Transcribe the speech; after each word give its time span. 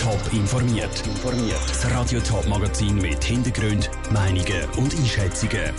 Top 0.00 0.32
informiert. 0.32 1.02
Das 1.68 1.90
Radio 1.90 2.20
Top 2.20 2.48
Magazin 2.48 2.96
mit 2.96 3.22
Hintergrund, 3.22 3.90
Meinungen 4.10 4.64
und 4.78 4.94
Einschätzungen 4.94 5.74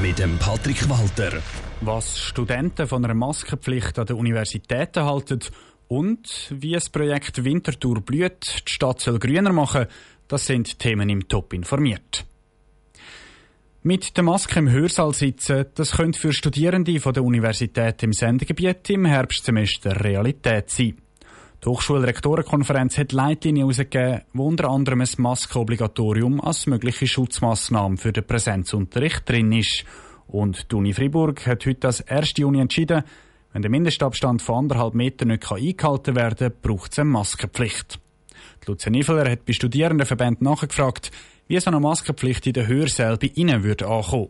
mit 0.00 0.20
dem 0.20 0.38
Patrick 0.38 0.88
Walter. 0.88 1.42
Was 1.80 2.16
Studenten 2.16 2.86
von 2.86 3.04
einer 3.04 3.14
Maskenpflicht 3.14 3.98
an 3.98 4.06
den 4.06 4.18
Universitäten 4.18 5.02
halten 5.02 5.40
und 5.88 6.28
wie 6.50 6.74
das 6.74 6.88
Projekt 6.90 7.42
Winterthur 7.42 8.00
blüht, 8.02 8.62
die 8.68 8.72
Stadt 8.72 9.00
soll 9.00 9.18
grüner 9.18 9.52
machen, 9.52 9.86
das 10.28 10.46
sind 10.46 10.78
Themen 10.78 11.08
im 11.08 11.26
Top 11.26 11.52
informiert. 11.52 12.24
Mit 13.82 14.16
der 14.16 14.22
Maske 14.22 14.60
im 14.60 14.70
Hörsaal 14.70 15.12
sitzen, 15.12 15.66
das 15.74 15.96
könnte 15.96 16.20
für 16.20 16.32
Studierende 16.32 17.00
von 17.00 17.14
der 17.14 17.24
Universität 17.24 18.00
im 18.04 18.12
Sendegebiet 18.12 18.88
im 18.90 19.06
Herbstsemester 19.06 20.04
Realität 20.04 20.70
sein. 20.70 20.98
Die 21.64 21.68
Hochschulrektorenkonferenz 21.68 22.98
hat 22.98 23.12
Leitlinien 23.12 23.66
herausgegeben, 23.66 24.22
wo 24.32 24.46
unter 24.46 24.68
anderem 24.68 25.00
ein 25.00 25.08
Maskenobligatorium 25.16 26.40
als 26.40 26.66
mögliche 26.66 27.06
Schutzmaßnahme 27.06 27.96
für 27.96 28.12
den 28.12 28.26
Präsenzunterricht 28.26 29.28
drin 29.28 29.52
ist. 29.52 29.84
Und 30.28 30.70
die 30.70 30.76
Uni 30.76 30.92
Freiburg 30.92 31.46
hat 31.46 31.66
heute 31.66 31.86
als 31.86 32.00
erste 32.00 32.46
Uni 32.46 32.60
entschieden, 32.60 33.02
wenn 33.52 33.62
der 33.62 33.70
Mindestabstand 33.70 34.42
von 34.42 34.56
anderthalb 34.56 34.94
Metern 34.94 35.28
nicht 35.28 35.50
eingehalten 35.50 36.14
werden 36.14 36.50
kann, 36.50 36.60
braucht 36.60 36.92
es 36.92 36.98
eine 36.98 37.08
Maskenpflicht. 37.08 37.98
Lucia 38.66 38.90
Niveler 38.90 39.30
hat 39.30 39.46
bei 39.46 39.52
Studierendenverbänden 39.52 40.44
nachgefragt, 40.44 41.10
wie 41.48 41.58
so 41.58 41.70
eine 41.70 41.80
Maskenpflicht 41.80 42.46
in 42.46 42.52
der 42.52 42.66
Hörsäle 42.66 43.16
bei 43.16 43.30
ihnen 43.34 43.62
würde 43.62 43.86
ankommen. 43.86 44.28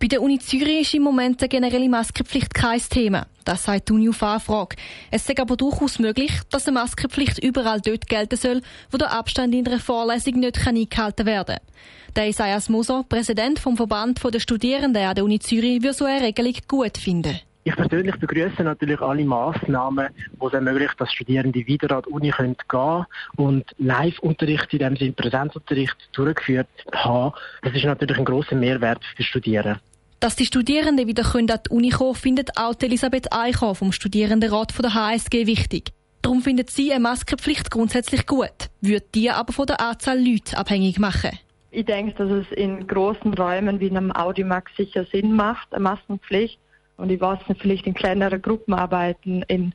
Bei 0.00 0.06
der 0.06 0.22
Uni 0.22 0.38
Zürich 0.38 0.82
ist 0.82 0.94
im 0.94 1.02
Moment 1.02 1.42
eine 1.42 1.48
generelle 1.48 1.88
Maskenpflicht 1.88 2.54
kein 2.54 2.80
Thema. 2.80 3.26
Das 3.44 3.64
sagt 3.64 3.88
die 3.88 3.94
Uni 3.94 4.08
auf 4.08 4.22
Anfrage. 4.22 4.76
Es 5.10 5.28
ist 5.28 5.40
aber 5.40 5.56
durchaus 5.56 5.98
möglich, 5.98 6.30
dass 6.50 6.68
eine 6.68 6.78
Maskenpflicht 6.78 7.42
überall 7.42 7.80
dort 7.80 8.06
gelten 8.06 8.36
soll, 8.36 8.62
wo 8.92 8.96
der 8.96 9.12
Abstand 9.12 9.56
in 9.56 9.66
einer 9.66 9.80
Vorlesung 9.80 10.38
nicht 10.38 10.64
eingehalten 10.64 11.26
werden 11.26 11.56
kann. 11.56 12.14
Der 12.14 12.28
Isaias 12.28 12.68
Moser, 12.68 13.04
Präsident 13.08 13.58
vom 13.58 13.76
Verband 13.76 14.22
der 14.22 14.38
Studierenden 14.38 15.02
an 15.02 15.16
der 15.16 15.24
Uni 15.24 15.40
Zürich, 15.40 15.82
würde 15.82 15.94
so 15.94 16.04
eine 16.04 16.26
Regelung 16.26 16.54
gut 16.68 16.96
finden. 16.96 17.40
Ich 17.68 17.76
persönlich 17.76 18.16
begrüße 18.16 18.62
natürlich 18.62 18.98
alle 19.02 19.26
Massnahmen, 19.26 20.08
die 20.16 20.46
es 20.46 20.52
ermöglichen, 20.54 20.94
dass 20.96 21.12
Studierende 21.12 21.66
wieder 21.66 21.94
an 21.98 22.02
die 22.06 22.10
Uni 22.10 22.30
gehen 22.30 22.56
können 22.66 23.04
und 23.36 23.66
Live-Unterricht, 23.76 24.72
in 24.72 24.78
dem 24.78 24.96
Sinne 24.96 25.12
Präsenzunterricht, 25.12 25.94
durchgeführt 26.12 26.66
haben. 26.92 27.34
Das 27.60 27.74
ist 27.74 27.84
natürlich 27.84 28.16
ein 28.16 28.24
grosser 28.24 28.56
Mehrwert 28.56 29.04
für 29.14 29.22
Studierende. 29.22 29.80
Dass 30.18 30.34
die 30.34 30.46
Studierenden 30.46 31.06
wieder 31.06 31.26
an 31.34 31.46
die 31.46 31.68
Uni 31.68 31.90
kommen 31.90 32.14
findet 32.14 32.56
auch 32.56 32.74
Elisabeth 32.80 33.34
Eichhoff 33.34 33.76
vom 33.78 33.92
Studierendenrat 33.92 34.72
der 34.82 34.94
HSG 34.94 35.46
wichtig. 35.46 35.92
Darum 36.22 36.40
findet 36.40 36.70
sie 36.70 36.90
eine 36.90 37.00
Maskenpflicht 37.00 37.70
grundsätzlich 37.70 38.26
gut, 38.26 38.70
würde 38.80 39.04
die 39.14 39.28
aber 39.30 39.52
von 39.52 39.66
der 39.66 39.78
Anzahl 39.78 40.18
Leute 40.18 40.56
abhängig 40.56 40.98
machen. 40.98 41.38
Ich 41.70 41.84
denke, 41.84 42.14
dass 42.14 42.30
es 42.30 42.50
in 42.52 42.86
großen 42.86 43.34
Räumen 43.34 43.78
wie 43.78 43.90
einem 43.90 44.10
Audimax 44.10 44.74
sicher 44.74 45.04
Sinn 45.04 45.34
macht, 45.36 45.74
eine 45.74 45.82
Maskenpflicht. 45.82 46.58
Und 46.98 47.10
ich 47.10 47.20
weiß 47.20 47.38
nicht, 47.48 47.62
vielleicht 47.62 47.86
in 47.86 47.94
kleineren 47.94 48.42
Gruppen 48.42 48.74
arbeiten, 48.74 49.42
in 49.48 49.72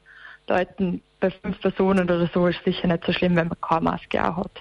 Leuten 0.47 1.01
bei 1.19 1.31
fünf 1.31 1.59
Personen 1.61 2.03
oder 2.03 2.29
so 2.33 2.47
ist 2.47 2.63
sicher 2.65 2.87
nicht 2.87 3.05
so 3.05 3.13
schlimm, 3.13 3.35
wenn 3.35 3.47
man 3.47 3.57
keine 3.61 3.81
Maske 3.81 4.23
auch 4.23 4.37
hat. 4.37 4.51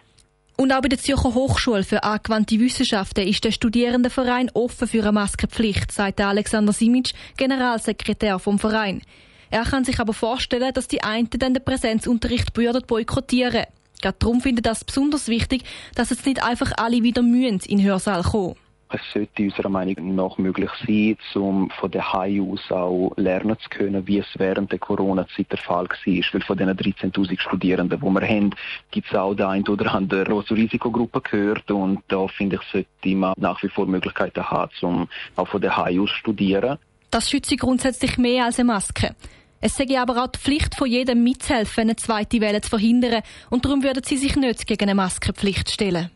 Und 0.57 0.73
auch 0.73 0.81
bei 0.81 0.89
der 0.89 0.99
Zürcher 0.99 1.35
Hochschule 1.35 1.83
für 1.83 2.05
angewandte 2.05 2.61
Wissenschaften 2.61 3.27
ist 3.27 3.43
der 3.43 3.51
Studierendenverein 3.51 4.51
offen 4.55 4.87
für 4.87 5.03
eine 5.03 5.13
Maskenpflicht, 5.13 5.91
sagt 5.91 6.21
Alexander 6.21 6.73
Simic, 6.73 7.15
Generalsekretär 7.37 8.39
vom 8.39 8.61
Verein. 8.61 9.03
Er 9.51 9.65
kann 9.65 9.85
sich 9.85 9.99
aber 9.99 10.15
vorstellen, 10.15 10.73
dass 10.73 10.87
die 10.87 11.03
einen 11.03 11.29
dann 11.31 11.55
den 11.55 11.65
Präsenzunterricht 11.65 12.55
boykottieren. 12.55 13.65
Gerade 14.01 14.17
darum 14.19 14.41
findet 14.41 14.67
es 14.67 14.85
besonders 14.85 15.27
wichtig, 15.29 15.65
dass 15.95 16.11
jetzt 16.11 16.27
nicht 16.27 16.43
einfach 16.43 16.73
alle 16.77 17.03
wieder 17.03 17.23
mühen 17.23 17.61
in 17.67 17.79
den 17.79 17.87
Hörsaal 17.87 18.23
kommen. 18.23 18.55
Es 18.95 19.01
sollte 19.15 19.45
unserer 19.45 19.71
Meinung 19.71 20.15
nach 20.15 20.37
möglich 20.37 20.71
sein, 20.87 21.17
um 21.35 21.71
von 21.71 21.91
der 21.91 22.13
Hause 22.13 22.43
aus 22.43 22.71
auch 22.71 23.13
lernen 23.17 23.57
zu 23.59 23.71
können, 23.71 24.07
wie 24.07 24.19
es 24.19 24.27
während 24.37 24.71
der 24.71 24.79
Corona-Zeit 24.79 25.51
der 25.51 25.59
Fall 25.59 25.87
war. 25.89 26.25
Weil 26.33 26.43
von 26.43 26.59
den 26.59 26.69
13.000 26.69 27.41
Studierenden, 27.41 27.99
die 27.99 28.07
wir 28.07 28.29
haben, 28.29 28.55
gibt 28.91 29.09
es 29.09 29.15
auch 29.15 29.35
den 29.35 29.47
einen 29.47 29.69
oder 29.69 29.95
anderen, 29.95 30.27
der 30.27 30.45
zur 30.45 30.57
Risikogruppe 30.59 31.23
gehört. 31.23 31.71
Und 31.71 32.01
da 32.09 32.27
finde 32.29 32.57
ich, 32.57 32.71
sollte 32.71 33.17
man 33.17 33.33
nach 33.39 33.63
wie 33.63 33.69
vor 33.69 33.87
Möglichkeiten 33.87 34.45
haben, 34.45 34.71
um 34.83 35.09
auch 35.37 35.49
von 35.49 35.63
der 35.63 35.75
Hause 35.75 36.01
aus 36.03 36.11
zu 36.11 36.17
studieren. 36.17 36.79
Das 37.11 37.31
schützt 37.31 37.57
grundsätzlich 37.59 38.19
mehr 38.19 38.45
als 38.45 38.59
eine 38.59 38.67
Maske. 38.67 39.15
Es 39.63 39.77
sei 39.77 39.87
aber 39.99 40.23
auch 40.23 40.27
die 40.27 40.39
Pflicht 40.39 40.75
von 40.75 40.89
jedem 40.89 41.23
mitzuhelfen, 41.23 41.83
eine 41.83 41.97
zweite 41.97 42.41
Welle 42.41 42.61
zu 42.61 42.69
verhindern. 42.69 43.23
Und 43.49 43.65
darum 43.65 43.83
würden 43.83 44.03
sie 44.05 44.17
sich 44.19 44.37
nicht 44.37 44.67
gegen 44.67 44.83
eine 44.83 44.95
Maskenpflicht 44.95 45.71
stellen. 45.71 46.11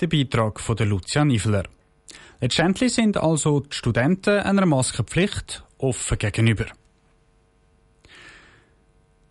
Der 0.00 0.06
Beitrag 0.06 0.60
von 0.60 0.76
der 0.76 0.86
Lucia 0.86 1.24
Nifler. 1.24 1.64
Letztendlich 2.40 2.92
sind 2.94 3.16
also 3.16 3.60
die 3.60 3.74
Studenten 3.74 4.40
einer 4.40 4.66
Maskenpflicht 4.66 5.64
offen 5.78 6.18
gegenüber. 6.18 6.66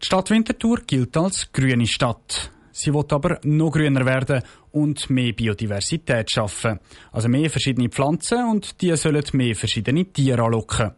Die 0.01 0.05
Stadt 0.05 0.29
Winterthur 0.29 0.81
gilt 0.85 1.15
als 1.17 1.51
grüne 1.51 1.87
Stadt. 1.87 2.51
Sie 2.71 2.93
wird 2.93 3.13
aber 3.13 3.39
noch 3.43 3.71
grüner 3.71 4.05
werden 4.05 4.43
und 4.71 5.09
mehr 5.09 5.33
Biodiversität 5.33 6.29
schaffen. 6.29 6.79
Also 7.11 7.29
mehr 7.29 7.49
verschiedene 7.49 7.89
Pflanzen 7.89 8.49
und 8.49 8.81
die 8.81 8.95
sollen 8.97 9.23
mehr 9.33 9.55
verschiedene 9.55 10.05
Tiere 10.05 10.43
anlocken. 10.43 10.91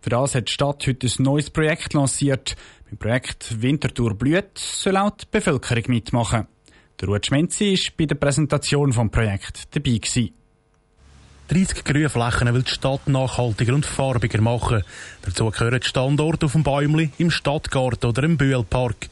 Für 0.00 0.10
das 0.10 0.34
hat 0.34 0.48
die 0.48 0.52
Stadt 0.52 0.86
heute 0.86 1.06
ein 1.06 1.22
neues 1.22 1.50
Projekt 1.50 1.92
lanciert. 1.92 2.56
Beim 2.88 2.98
Projekt 2.98 3.62
Winterthur 3.62 4.14
blüht 4.14 4.58
soll 4.58 4.96
auch 4.96 5.10
die 5.10 5.26
Bevölkerung 5.30 5.84
mitmachen. 5.88 6.48
Der 7.00 7.08
Ruud 7.08 7.24
Schmenzi 7.24 7.74
war 7.74 7.92
bei 7.96 8.06
der 8.06 8.14
Präsentation 8.16 8.90
des 8.90 9.10
Projekts 9.10 9.70
dabei. 9.70 9.98
Gewesen. 9.98 10.39
30 11.50 11.82
Grünflächen 11.82 12.54
will 12.54 12.62
die 12.62 12.70
Stadt 12.70 13.08
nachhaltiger 13.08 13.74
und 13.74 13.84
farbiger 13.84 14.40
machen. 14.40 14.84
Dazu 15.22 15.50
gehören 15.50 15.82
Standorte 15.82 16.46
auf 16.46 16.52
dem 16.52 16.62
Bäumli, 16.62 17.10
im 17.18 17.32
Stadtgarten 17.32 18.08
oder 18.08 18.22
im 18.22 18.36
Bühlpark. 18.36 19.08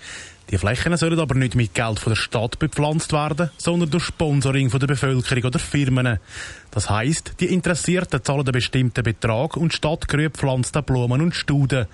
Die 0.48 0.56
Flächen 0.56 0.96
sollen 0.96 1.18
aber 1.18 1.34
nicht 1.34 1.56
mit 1.56 1.74
Geld 1.74 1.98
von 1.98 2.12
der 2.12 2.16
Stadt 2.16 2.60
bepflanzt 2.60 3.12
werden, 3.12 3.50
sondern 3.58 3.90
durch 3.90 4.04
Sponsoring 4.04 4.70
von 4.70 4.78
der 4.78 4.86
Bevölkerung 4.86 5.44
oder 5.46 5.58
Firmen. 5.58 6.20
Das 6.70 6.88
heisst, 6.88 7.32
die 7.40 7.52
Interessierten 7.52 8.22
zahlen 8.22 8.42
einen 8.42 8.52
bestimmten 8.52 9.02
Betrag 9.02 9.56
und 9.56 9.72
die 9.72 9.76
Stadt 9.76 10.06
pflanzt 10.06 10.86
Blumen 10.86 11.20
und 11.20 11.34
Studen. 11.34 11.86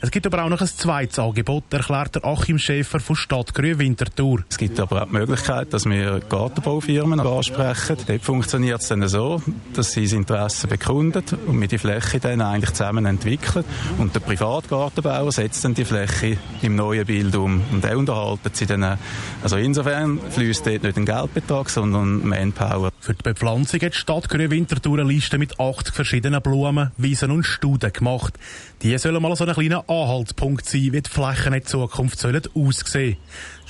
Es 0.00 0.12
gibt 0.12 0.26
aber 0.26 0.44
auch 0.44 0.48
noch 0.48 0.60
ein 0.60 0.66
zweites 0.68 1.18
Angebot, 1.18 1.64
erklärt 1.72 2.14
der 2.14 2.24
Achim 2.24 2.56
Schäfer 2.56 3.00
von 3.00 3.16
Stadtgrün 3.16 3.80
Winterthur. 3.80 4.44
Es 4.48 4.56
gibt 4.56 4.78
aber 4.78 5.02
auch 5.02 5.06
die 5.06 5.12
Möglichkeit, 5.12 5.72
dass 5.72 5.86
wir 5.86 6.20
Gartenbaufirmen 6.20 7.18
ansprechen. 7.18 7.96
Dort 8.06 8.22
funktioniert 8.22 8.80
es 8.80 8.86
dann 8.86 9.08
so, 9.08 9.42
dass 9.74 9.90
sie 9.90 10.04
das 10.04 10.12
Interesse 10.12 10.68
bekunden 10.68 11.24
und 11.48 11.60
wir 11.60 11.66
die 11.66 11.78
Fläche 11.78 12.20
dann 12.20 12.40
eigentlich 12.42 12.74
zusammen 12.74 13.06
entwickeln. 13.06 13.64
Und 13.98 14.14
der 14.14 14.20
Privatgartenbauer 14.20 15.32
setzt 15.32 15.64
dann 15.64 15.74
die 15.74 15.84
Fläche 15.84 16.38
im 16.62 16.76
neuen 16.76 17.04
Bild 17.04 17.34
um. 17.34 17.60
Und 17.72 17.82
der 17.82 17.98
unterhalten 17.98 18.50
sie 18.52 18.66
dann. 18.66 18.98
Also 19.42 19.56
insofern 19.56 20.20
fließt 20.30 20.64
dort 20.64 20.84
nicht 20.84 20.96
ein 20.96 21.06
Geldbetrag, 21.06 21.70
sondern 21.70 22.24
Manpower. 22.24 22.90
Für 23.00 23.14
die 23.14 23.22
Bepflanzung 23.24 23.80
hat 23.80 23.94
die 23.94 23.98
Stadtgrün 23.98 24.52
Winterthur 24.52 25.00
eine 25.00 25.10
Liste 25.10 25.38
mit 25.38 25.58
80 25.58 25.92
verschiedenen 25.92 26.40
Blumen, 26.40 26.92
Wiesen 26.98 27.32
und 27.32 27.42
Studen 27.42 27.92
gemacht. 27.92 28.38
Die 28.82 28.96
sollen 28.96 29.20
mal 29.20 29.34
so 29.34 29.42
einen 29.42 29.54
kleinen 29.54 29.87
Anhaltspunkt 29.88 30.66
sein, 30.66 30.92
wie 30.92 31.02
die 31.02 31.10
Flächen 31.10 31.54
in 31.54 31.64
Zukunft 31.64 32.18
sollen 32.18 32.42
aussehen 32.54 33.16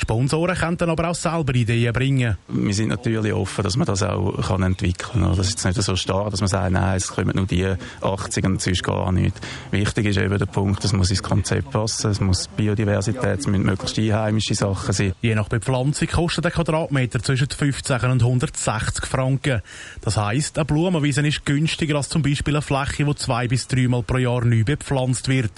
Sponsoren 0.00 0.54
können 0.54 0.76
dann 0.76 0.90
aber 0.90 1.08
auch 1.10 1.14
selber 1.14 1.52
Ideen 1.56 1.92
bringen. 1.92 2.36
Wir 2.46 2.74
sind 2.74 2.88
natürlich 2.88 3.32
offen, 3.32 3.64
dass 3.64 3.76
man 3.76 3.84
das 3.84 4.04
auch 4.04 4.46
kann 4.46 4.62
entwickeln 4.62 5.22
kann. 5.22 5.36
Das 5.36 5.48
ist 5.48 5.64
nicht 5.64 5.82
so 5.82 5.96
starr, 5.96 6.30
dass 6.30 6.40
man 6.40 6.48
sagt, 6.48 6.70
nein, 6.70 6.96
es 6.96 7.08
kommen 7.08 7.34
nur 7.34 7.46
die 7.46 7.74
80 8.00 8.44
und 8.44 8.62
sonst 8.62 8.84
gar 8.84 9.10
nicht. 9.10 9.34
Wichtig 9.72 10.06
ist 10.06 10.18
eben 10.18 10.38
der 10.38 10.46
Punkt, 10.46 10.84
es 10.84 10.92
muss 10.92 11.10
ins 11.10 11.22
Konzept 11.22 11.72
passen, 11.72 12.12
es 12.12 12.20
muss 12.20 12.46
Biodiversität, 12.46 13.40
es 13.40 13.48
müssen 13.48 13.64
möglichst 13.64 13.98
einheimische 13.98 14.54
Sachen 14.54 14.92
sein. 14.92 15.14
Je 15.20 15.34
nach 15.34 15.48
Bepflanzung 15.48 16.06
kostet 16.06 16.46
ein 16.46 16.52
Quadratmeter 16.52 17.20
zwischen 17.20 17.50
15 17.50 17.96
und 18.04 18.22
160 18.22 19.04
Franken. 19.04 19.62
Das 20.00 20.16
heisst, 20.16 20.58
eine 20.58 20.64
Blumenwiese 20.64 21.26
ist 21.26 21.44
günstiger 21.44 21.96
als 21.96 22.08
zum 22.08 22.22
Beispiel 22.22 22.54
eine 22.54 22.62
Fläche, 22.62 23.04
die 23.04 23.14
zwei 23.16 23.48
bis 23.48 23.66
dreimal 23.66 24.04
pro 24.04 24.18
Jahr 24.18 24.44
neu 24.44 24.62
bepflanzt 24.62 25.26
wird. 25.26 25.52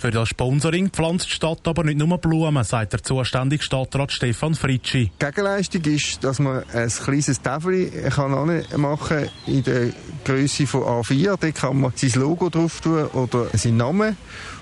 Für 0.00 0.10
das 0.10 0.30
Sponsoring 0.30 0.88
pflanzt 0.88 1.26
die 1.26 1.34
Stadt 1.34 1.68
aber 1.68 1.84
nicht 1.84 1.98
nur 1.98 2.16
Blumen, 2.16 2.64
sagt 2.64 2.94
der 2.94 3.02
zuständige 3.02 3.62
Stadtrat 3.62 4.10
Stefan 4.10 4.54
Fritschi. 4.54 5.10
Die 5.20 5.26
Gegenleistung 5.26 5.82
ist, 5.82 6.24
dass 6.24 6.38
man 6.38 6.64
ein 6.72 6.88
kleines 6.88 7.42
Tafel 7.42 7.90
kann 8.08 8.64
machen 8.76 9.28
in 9.46 9.62
der 9.62 9.90
Größe 10.24 10.66
von 10.66 10.84
A4. 10.84 11.36
Da 11.38 11.50
kann 11.50 11.82
man 11.82 11.92
sein 11.94 12.18
Logo 12.18 12.48
drauf 12.48 12.80
tun 12.80 13.08
oder 13.08 13.48
seinen 13.52 13.76
Namen 13.76 14.16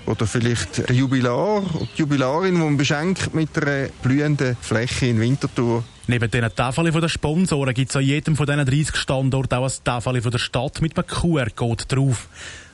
oder 0.05 0.27
vielleicht 0.27 0.89
der 0.89 0.93
Jubilar 0.93 1.63
oder 1.73 1.87
die 1.95 1.99
Jubilarin, 1.99 2.55
die 2.55 2.59
man 2.59 2.75
beschenkt 2.75 3.33
mit 3.33 3.57
einer 3.57 3.87
blühenden 4.03 4.57
Fläche 4.59 5.05
in 5.05 5.21
Winterthur. 5.21 5.85
Neben 6.07 6.29
diesen 6.29 6.53
Tafeln 6.53 6.91
der 6.91 7.07
Sponsoren 7.07 7.73
gibt 7.73 7.91
es 7.91 7.95
an 7.95 8.03
jedem 8.03 8.35
von 8.35 8.45
diesen 8.45 8.65
30 8.65 8.93
Standorten 8.97 9.59
auch 9.59 9.69
ein 9.69 9.83
Tafel 9.85 10.19
der 10.19 10.37
Stadt 10.37 10.81
mit 10.81 10.97
einem 10.97 11.07
QR-Code 11.07 11.85
drauf. 11.87 12.27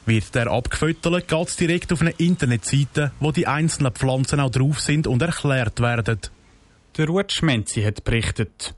Wird 0.05 0.35
der 0.35 0.47
abgefüttert, 0.47 1.27
geht 1.27 1.47
es 1.47 1.55
direkt 1.55 1.91
auf 1.91 2.01
eine 2.01 2.11
Internetseite, 2.11 3.11
wo 3.19 3.31
die 3.31 3.47
einzelnen 3.47 3.91
Pflanzen 3.91 4.39
auch 4.39 4.51
drauf 4.51 4.79
sind 4.79 5.07
und 5.07 5.21
erklärt 5.21 5.79
werden. 5.79 6.19
Der 6.97 7.07
Ruth 7.07 7.31
Schmenzi 7.31 7.81
hat 7.81 8.03
berichtet. 8.03 8.75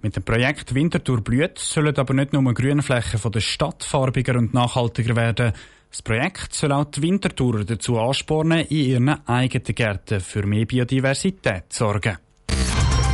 Mit 0.00 0.16
dem 0.16 0.24
Projekt 0.24 0.74
Winterthur 0.74 1.20
blüht 1.20 1.58
sollen 1.58 1.96
aber 1.96 2.14
nicht 2.14 2.32
nur 2.32 2.54
Grünflächen 2.54 3.20
von 3.20 3.30
der 3.30 3.40
Stadt 3.40 3.84
farbiger 3.84 4.36
und 4.36 4.52
nachhaltiger 4.52 5.14
werden. 5.14 5.52
Das 5.90 6.02
Projekt 6.02 6.54
soll 6.54 6.72
auch 6.72 6.86
die 6.86 7.02
Winterthurer 7.02 7.64
dazu 7.64 7.98
anspornen, 7.98 8.66
in 8.66 8.76
ihren 8.76 9.28
eigenen 9.28 9.74
Gärten 9.74 10.20
für 10.20 10.44
mehr 10.44 10.64
Biodiversität 10.64 11.64
zu 11.68 11.84
sorgen. 11.84 12.16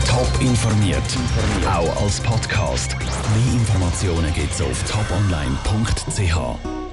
Top 0.06 0.40
informiert, 0.40 1.02
auch 1.66 2.02
als 2.02 2.20
Podcast. 2.20 2.96
Mehr 2.98 3.52
Informationen 3.52 4.32
gibt's 4.32 4.62
auf 4.62 4.82
toponline.ch. 4.90 6.87